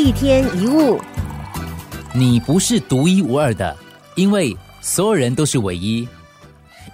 [0.00, 0.98] 一天一物，
[2.14, 3.76] 你不是独一无二的，
[4.14, 6.08] 因为所有人都是唯一。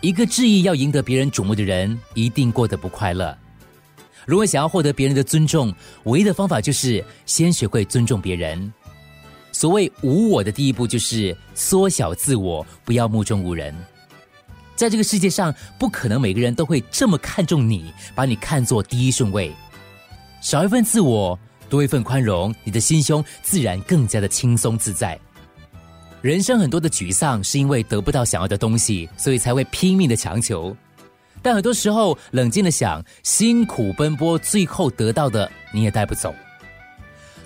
[0.00, 3.38] 一个执意要赢得别人瞩目的人，一定过得不快乐。
[4.26, 5.72] 如果想要获得别人的尊重，
[6.02, 8.72] 唯一的方法就是先学会尊重别人。
[9.52, 13.72] 所谓无我的第一步，就是缩小自我，不要目中无人。
[14.74, 19.52] 在这个世界上，不可能每个人都会这么看重你，把你看作第一顺位。
[20.40, 21.38] 少一份自我。
[21.68, 25.18] 多一份宽容，你的心胸自然更加的轻松自在。
[26.22, 30.76] 人生很多的沮丧，是因为得不到想要的东西，所以才会拼命的强求。
[31.42, 36.34] 但很多时候，冷静的想，辛苦奔波，最后得到的你也带不走。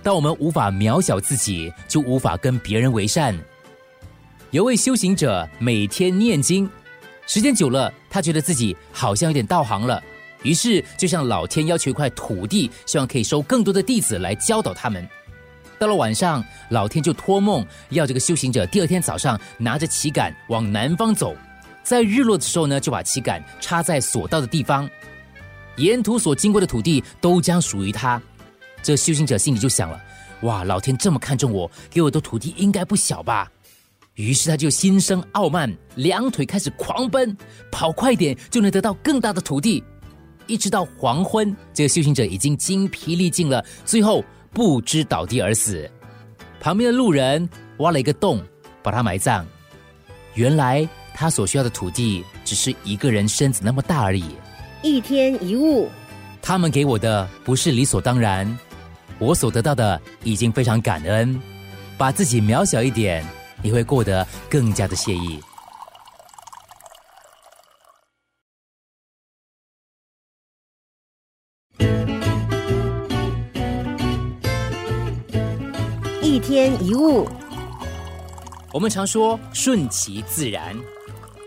[0.02, 3.38] 当我们无法渺小自己，就无法跟别人为善。
[4.50, 6.66] 有位修行者每天念经，
[7.26, 10.02] 时间久了，他觉得自己好像有点道行了。
[10.42, 15.06] 于是，就向老天要求一块土地，希望可以收更多的弟子来教导他们。
[15.78, 21.34] 到了晚上，老天就托梦要这个修行者第二天早上拿着旗杆往南方走，
[21.82, 24.88] 在日落的时候呢，就把旗杆插在所到的地方，
[25.76, 28.20] 沿途所经过的土地都将属于他。
[28.82, 30.00] 这修行者心里就想了：
[30.42, 33.50] 哇，老天这么看重我，给我的土地应该不小吧？
[34.14, 37.34] 于是他就心生傲慢，两腿开始狂奔，
[37.70, 39.82] 跑快点就能得到更大的土地。
[40.50, 45.88] 一直到黄昏，这个修行者已经精疲力尽了，最后不知倒地而死。
[46.58, 47.48] 旁边的路人
[47.78, 48.42] 挖了一个洞，
[48.82, 49.46] 把他埋葬。
[50.34, 54.24] 原来他所需要的土地只是一个人身子那么大而已。
[54.82, 55.88] 一天一物，
[56.42, 58.58] 他们给我的不是理所当然，
[59.20, 61.40] 我所得到的已经非常感恩。
[61.96, 63.24] 把自己渺小一点，
[63.62, 65.38] 你会过得更加的惬意。
[76.40, 77.28] 天一物，
[78.72, 80.76] 我们常说顺其自然，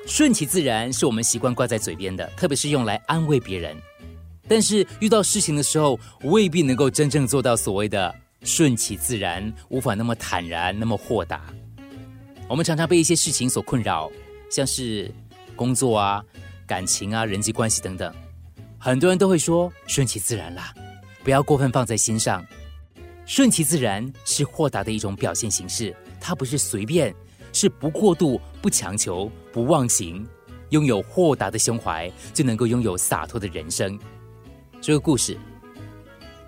[0.05, 3.75] 顺其自然是我们习惯挂在嘴边的，特别是用来安慰别人。
[4.47, 11.41] 但是遇到事情的时候，未必能够真正做到所谓的顺其自然，无法那么坦然，那么豁达。
[12.47, 14.11] 我们常常被一些事情所困扰，
[14.51, 15.09] 像是
[15.55, 16.23] 工作啊、
[16.67, 18.13] 感情啊、人际关系等等，
[18.77, 20.73] 很多人都会说顺其自然啦，
[21.23, 22.45] 不要过分放在心上。
[23.25, 27.13] 顺其自然是豁达的一种表现形式，它不是随便，
[27.53, 30.27] 是不过度、不强求、不忘形，
[30.69, 33.97] 拥有豁达的胸怀，就能够拥有洒脱的人生。
[34.81, 35.37] 这个故事，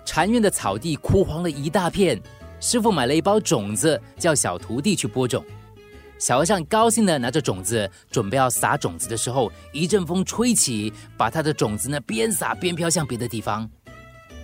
[0.04, 2.20] 禅院的草地枯黄了一大片，
[2.60, 5.42] 师傅买了一包种子，叫小徒弟去播种。
[6.18, 13.68] 小和尚高兴的拿着种子，准备要撒种子的时候，一阵风吹起，把他的种子呢边撒边飘向别的地方。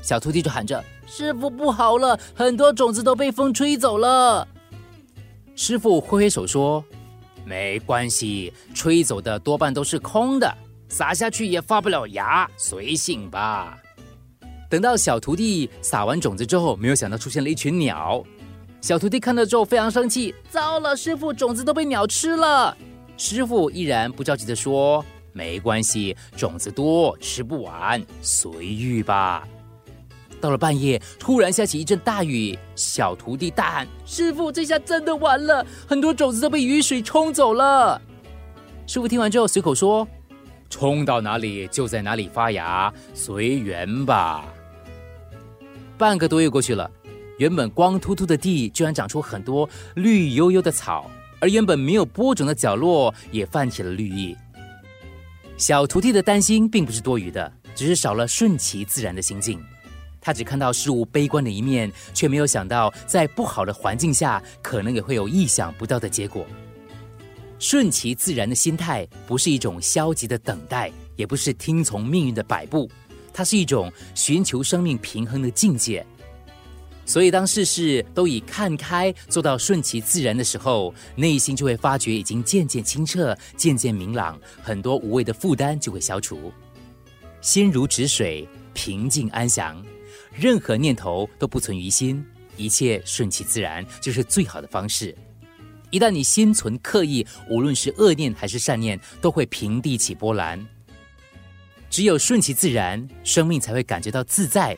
[0.02, 0.84] 小徒弟就喊着。
[1.06, 4.46] 师傅不好了，很多种子都被风吹走了。
[5.54, 6.84] 师傅挥挥手说
[7.44, 10.54] ：“没关系，吹走的多半都是空的，
[10.88, 13.78] 撒下去也发不了芽，随性吧。”
[14.70, 18.24] 等到小徒弟撒完种子之后，没有想到出现了一群鸟。
[18.80, 22.76] 小徒弟看到之后非常生气：“糟了，师傅，种子都被鸟吃了。”
[23.18, 25.04] 师傅依然不着急的说
[25.34, 29.46] ：“没关系，种子多吃不完，随遇吧。”
[30.42, 38.03] 到了半夜，突然下起一阵大雨，小徒弟大喊：“师傅，这下真的完了，很多种子都被雨水冲走了。”
[38.88, 40.06] 师傅听完之后随口说
[40.69, 44.44] ：“冲到哪里就在哪里发芽，随缘吧。”
[45.97, 46.91] 半个多月过去了，
[47.38, 54.36] 原本光秃秃的地居然长出很多绿油油的草，而原本没有播种的角落也泛起了绿意。
[55.56, 59.62] 小徒弟的担心并不是多余的，只是少了顺其自然的心境。
[60.22, 66.47] 他只看到事物悲观的一面，却没有想到在不好的环境下，可能也会有意想不到的结果。
[67.59, 72.91] 顺其自然的心态，不是一种消极的等待，也不是听从命运的摆布，
[73.33, 76.05] 它是一种寻求生命平衡的境界。
[77.04, 86.53] 所以，当事事都以看开做到顺其自然的时候，内心就会发觉已经渐渐清澈、渐渐明朗，很多无谓的负担就会消除，
[87.41, 89.84] 心如止水，平静安详。
[90.32, 92.24] 任何念头都不存于心，
[92.56, 95.14] 一切顺其自然就是最好的方式。
[95.90, 100.66] 一旦你心存刻意，无论是恶念还是善念，都会平地起波澜。
[101.90, 104.76] 只有顺其自然，生命才会感觉到自在。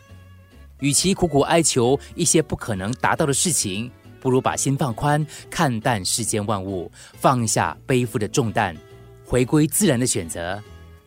[0.80, 8.76] 与其苦苦哀求一些不可能达到的事情，不如把心放宽，看淡世间万物，放下背负的重担，
[9.24, 10.60] 回归自然的选择。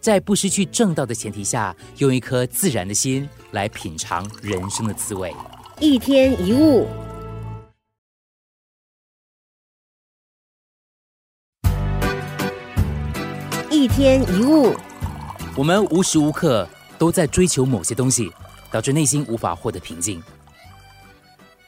[0.08, 5.36] 在不失去正道的前提下用一颗自然的心来品尝人生的滋味。
[5.82, 6.88] 一天一物。
[13.70, 14.74] 一天一物。
[15.58, 16.66] 我们无时无刻
[16.98, 18.32] 都在追求某些东西
[18.72, 20.24] 导致内心无法获得平静。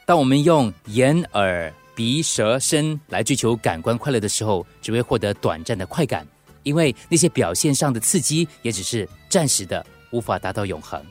[0.06, 6.26] 当我们用眼耳鼻舌身来追求感官快乐的时候只为获得短暂的快感
[6.62, 11.02] 因为那些表现上的刺激也只是暂时的，无法达到永恒。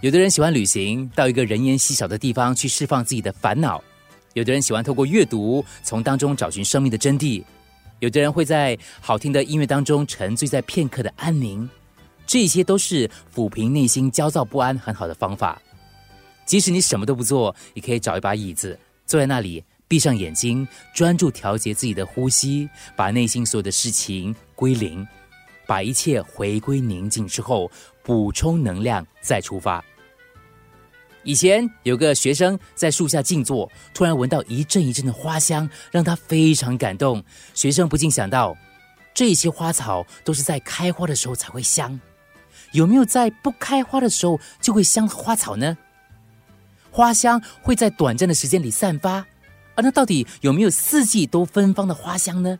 [0.00, 3.78] 有的人喜欢旅行，到一个人烟稀少的地方去释放自己的烦恼；
[4.32, 7.44] 有的人喜欢透过阅读，从当中找寻生命的真谛；
[7.98, 11.68] 有的人会在好听的音乐当中沉醉在片刻的安宁。
[12.26, 15.60] 这些都是抚平内心焦躁不安很好的方法。
[16.46, 25.04] 即使你什么都不做，也可以找一把椅子，坐在那里，闭上眼睛，专注调节自己的呼吸，把内心所有的事情归零，
[25.66, 27.68] 把一切回归宁静之后，
[28.04, 29.84] 补充能量，再出发。
[31.24, 37.20] 以前有个学生在树下静坐，突然闻到一阵一阵的花香，让他非常感动。
[37.52, 38.56] 学生不禁想到，
[39.12, 41.98] 这些花草都是在开花的时候才会香，
[42.70, 45.76] 有没有在不开花的时候就会香的花草呢？
[46.92, 49.26] 花香会在短暂的时间里散发，
[49.80, 52.58] 那到底有没有四季都芬芳的花香呢？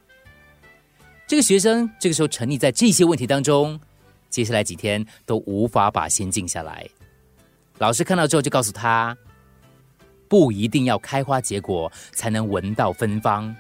[1.27, 3.79] 这个学生这个时候沉溺在这些问题当中，
[4.29, 6.89] 接下来几天都无法把心静下来。
[7.79, 9.17] 老师看到之后就告诉他：
[10.29, 13.55] 不一定要开花结果才能闻到芬芳，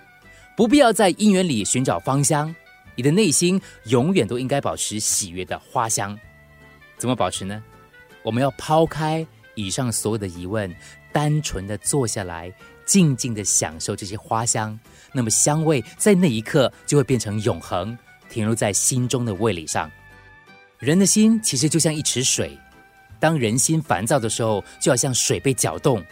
[0.57, 2.55] 不必要在姻缘里寻找芳香，
[2.97, 6.19] 你的内心永远都应该保持喜悦的花香。
[6.99, 7.63] 怎么保持呢？
[8.23, 10.75] 我们要抛开以上所有的疑问，
[11.13, 12.53] 单纯的坐下来，
[12.91, 14.77] 静静的享受这些花香。
[15.13, 17.97] 那么香味在那一刻就会变成永恒，
[18.29, 19.89] 停留在心中的味蕾上。
[20.81, 22.59] 人的心其实就像一池水。
[23.21, 26.05] 当人心烦躁的时候，就好像水被搅动。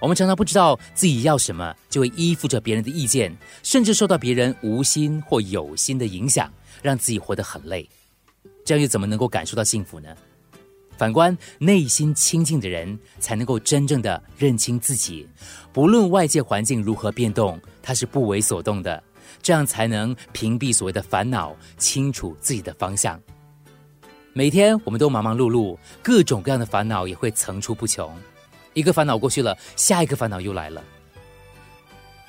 [0.00, 6.50] 我们常常不知道自己要什么，就会依附着别人的意见，甚至受到别人无心或有心的影响，
[6.80, 7.86] 让自己活得很累。
[8.64, 10.08] 这样又怎么能够感受到幸福呢？
[10.98, 15.26] 反观内心清净的人，才能够真正的认清自己。
[15.72, 19.02] 不论外界环境如何变动，他是不为所动的。
[19.40, 23.20] 这样才能屏蔽所谓的烦恼，清楚自己的方向。
[24.32, 28.10] 每天我们都忙忙碌碌，各种各样的烦恼也会层出不穷。
[28.74, 30.82] 一个烦恼过去了，下一个烦恼又来了。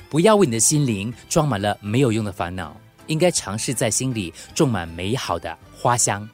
[0.10, 2.76] 不要为你的心灵装满了没有用的烦恼，
[3.08, 6.28] 应该尝试在心里种满美好的花香。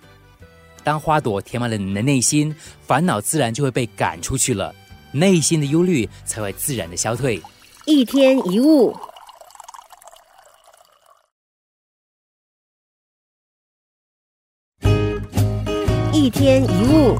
[0.86, 4.74] 当花朵填满了你的内心，烦恼自然就会被赶出去了，
[5.12, 7.42] 内心的忧虑才会自然的消退。
[7.88, 8.96] 一天一物。
[16.14, 17.18] 一天一物，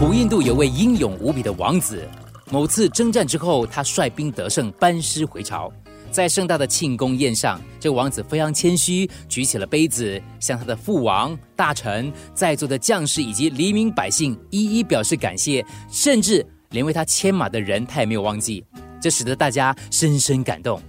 [0.00, 2.08] 古印度有位英勇无比的王子。
[2.50, 5.72] 某次征战之后，他率兵得胜，班师回朝。
[6.10, 18.64] 在盛大的庆功宴上，这王子非常谦虚，举起了杯子，向他的父王、大臣、在座的将士以及黎民百姓一一表示感谢，甚至连为他牵马的人，他也没有忘记。
[19.00, 20.80] 这使得大家深深感动。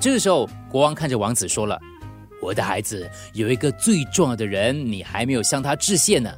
[0.00, 1.78] 这个时候，国王看着王子说了
[2.40, 6.32] ：“我的孩子，有一个最重要的人，你还没有向他致谢呢。”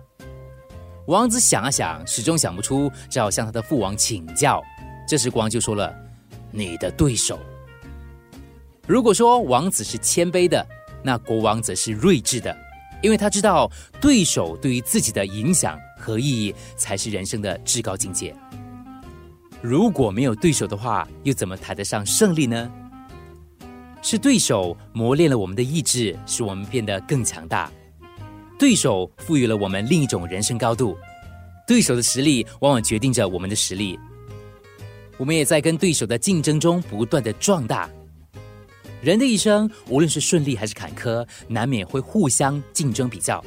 [1.06, 4.62] 王子想啊想，始终想不出，只好向他的父王请教。
[5.06, 5.94] 这时国王就说了
[6.50, 7.38] ：“你的对手。”
[8.90, 10.66] 如果说王子是谦卑的，
[11.00, 12.52] 那国王则是睿智的，
[13.00, 13.70] 因为他知道
[14.00, 18.34] 对手对于自己的影响和意义才是人生的至高境界。
[19.62, 22.68] 如果没有对手的话，又怎么谈得上胜利呢？
[24.02, 27.70] 是对手磨练了我们的意志，使我们变得更强大。
[28.58, 30.98] 对手赋予了我们另一种人生高度，
[31.64, 33.96] 对手的实力往往决定着我们的实力。
[35.16, 37.88] 我们也在跟对手的竞争中不断的壮大。
[39.00, 43.42] 人的一生，无论是顺利还是坎坷，难免会互相竞争比较。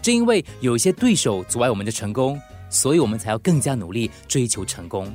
[0.00, 2.40] 正因为有一些对手阻碍我们的成功，
[2.70, 5.12] 所以我们才要更加努力追求成功。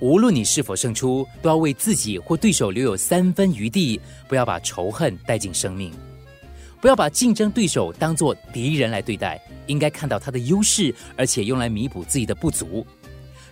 [0.00, 5.92] 无论你是否胜出，都要为自己或对手留有三分余地，不要把仇恨带进生命。
[6.80, 12.86] 不要把竞争对手当作敌人来对待，应该看到他的优势，而且用来弥补自己的不足，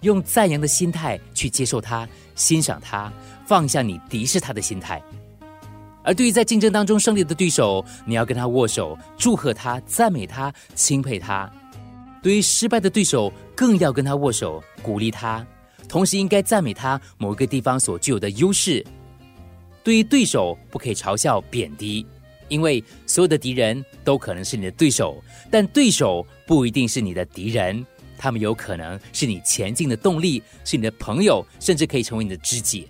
[0.02, 3.12] 用赞扬的心态去接受他、欣赏他，
[3.46, 5.02] 放下你敌视他的心态。
[6.02, 11.50] 而对于在竞争当中胜利的对手，你要跟他握手，祝贺他、赞美他、钦佩他；
[12.22, 15.44] 对于失败的对手，更要跟他握手，鼓励他，
[15.88, 18.84] 同时应该赞美他某一个地方所具有的优势。
[19.82, 22.06] 对于对手，不可以嘲笑、贬低。
[22.48, 27.84] 因为所有的敌人都可能是你的对手，但对手不一定是你的敌人，
[28.16, 32.88] 他们有可能是你前进的动力，是你的朋友，甚至可以成为你的知己。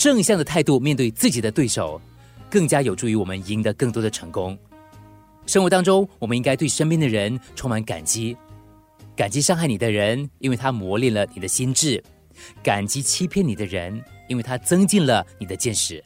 [0.00, 2.00] 正向的态度面对自己的对手，
[2.48, 4.58] 更加有助于我们赢得更多的成功。
[5.44, 8.34] 生活当中，我们应该对身边的人充满感激，
[9.14, 12.02] 感激伤害你的人，因为他磨练了你的心智；
[12.62, 16.00] 感激欺骗你的人，因为他增进了你的见识；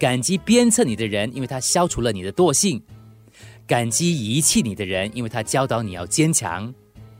[0.00, 2.82] 感激鞭策你的人，因为他消除了你的惰性；
[3.68, 6.74] 感激遗弃你的人，因为他教导你要坚强。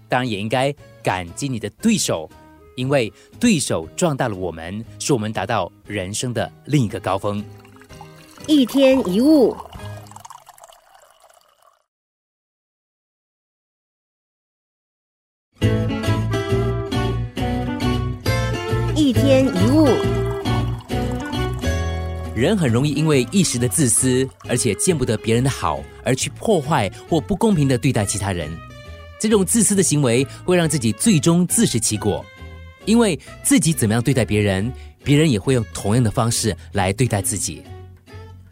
[0.09, 2.29] 当然，也应该感激你的对手，
[2.77, 7.45] 因为对手壮大了我们，使我们达到人生的另一个高峰。
[8.47, 9.57] 一天一物。
[18.95, 19.87] 一天一物，
[22.35, 28.51] 人很容易因为一时的自私，而且见不得别人的好，而去破坏或不公平的对待其他人。
[29.21, 32.25] 这种自私的行为会让自己最终自食其果，
[32.85, 34.73] 因为自己怎么样对待别人，
[35.05, 37.63] 别人也会用同样的方式来对待自己。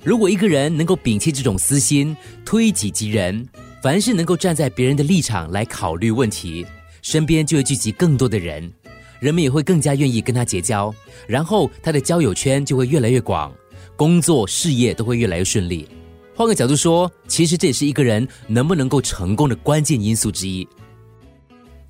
[0.02, 3.46] 如果一个人能够摒弃这种私心，推己及人，
[3.82, 6.64] 凡是能够站在别人的立场来考虑问题，
[7.02, 8.72] 身边就会聚集更多的人。
[9.18, 10.94] 人们也会更加愿意跟他结交，
[11.26, 13.52] 然后他的交友圈就会越来越广，
[13.94, 15.86] 工作事业都会越来越顺利。
[16.34, 20.66] 换个角度说，其实这也是一个人能不能够成功的关键因素之一。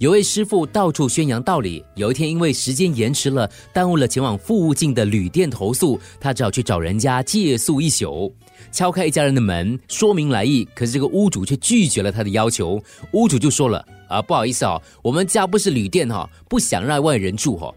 [0.00, 8.34] 有位师傅到处宣扬道理，有一天因为时间延迟了，耽误了前往附近的旅店投宿，他只好去找人家借宿一宿。
[8.72, 12.82] 敲开一家人的门，说明来意，可是这个屋主却拒绝了他的要求。
[13.12, 17.70] 屋主就说了：“啊，不好意思哦，我们家不是旅店哈，不想让外人住哈。”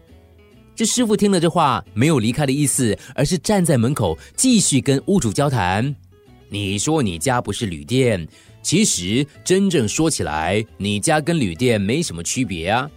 [0.74, 5.94] 这师傅听了这话，没有离开的意思，而是站在门口继续跟屋主交谈。
[6.54, 8.24] 你说你家不是旅店。
[8.62, 12.88] 其实，真正说起来，你家跟旅店没什么区别啊。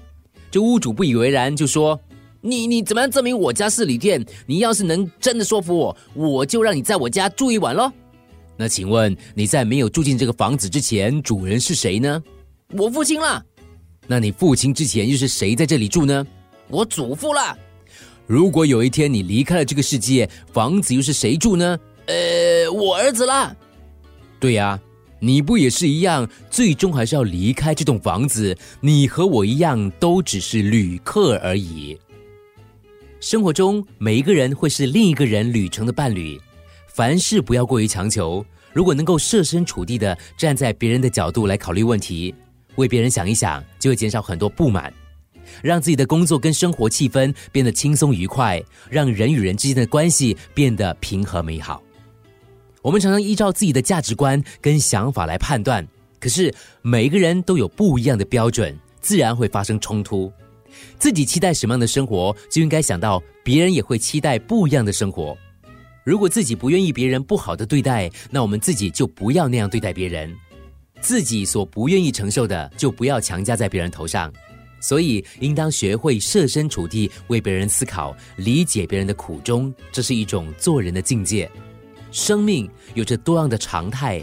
[0.51, 1.99] 这屋主不以为然，就说
[2.39, 4.23] ：“你你怎么样证明我家是旅店？
[4.45, 7.91] 你要是能真的说服我，我就让你在我家住一晚喽。”
[8.55, 12.23] 那请问你在没有住进这个房子之前，主人是谁呢？
[12.73, 13.43] 我父亲啦。
[14.05, 16.23] 那你父亲之前又是谁在这里住呢？
[16.67, 17.57] 我祖父啦。
[18.27, 21.79] 如果有一天你离开了这个世界，房子又是谁住呢？
[22.05, 23.55] 呃，我儿子啦。
[24.39, 24.79] 对呀。
[25.19, 26.29] 你不也是一样？
[26.47, 28.55] 最终还是要离开这栋房子。
[28.81, 31.97] 你和我一样，都只是旅客而已。
[33.19, 36.39] 生活中，每一个人会是另一个人旅程的伴侣。
[36.85, 38.45] 凡事不要过于强求。
[38.71, 42.35] 如果能够设身处地的站在别人的角度来考虑问题，
[42.75, 44.93] 为别人想一想，就会减少很多不满，
[45.63, 51.81] 让自己的工作跟生活气氛变得轻松愉快，让人与人之间的关系变得平和美好。
[52.87, 55.85] 我们常常依照自己的价值观跟想法来判断，
[56.21, 60.31] 可是每一个人都有不一样的标准，自然会发生冲突。
[60.97, 65.37] 自己期待什么样的生活，就应该想到别人也会期待不一样的生活。
[66.05, 70.33] 如果自己不愿意别人不好的对待，那我们自己就不要那样对待别人。
[71.01, 74.31] 自己所不愿意承受的，就不要强加在别人头上。
[74.79, 81.51] 所以，应当学会设身处地为别人思考，理解别人的苦衷，这是一种做人的境界。
[82.11, 84.21] 生命有着多样的常态，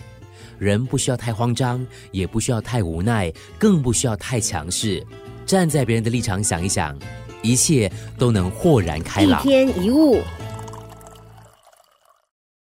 [0.59, 5.05] 人不需要太慌张，也不需要太无奈，更不需要太强势。
[5.47, 6.99] 站在别人的立场想一想，
[7.43, 9.41] 一切都能豁然开朗。
[9.41, 10.23] 一天一物。